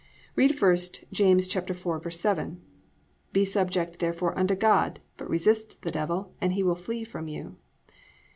[0.33, 0.47] 1.
[0.47, 2.57] Read first, James 4:7,
[3.33, 7.57] +"Be subject therefore unto God: but resist the devil, and he will flee from you."